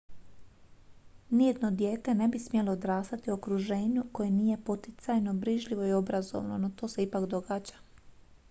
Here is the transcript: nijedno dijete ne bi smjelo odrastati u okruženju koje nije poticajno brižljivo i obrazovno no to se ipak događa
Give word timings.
nijedno 1.29 1.71
dijete 1.71 2.13
ne 2.15 2.27
bi 2.27 2.39
smjelo 2.39 2.71
odrastati 2.71 3.31
u 3.31 3.33
okruženju 3.33 4.03
koje 4.11 4.29
nije 4.31 4.63
poticajno 4.65 5.33
brižljivo 5.33 5.85
i 5.85 5.93
obrazovno 5.93 6.57
no 6.57 6.71
to 6.77 6.87
se 6.87 7.03
ipak 7.03 7.29
događa 7.29 7.75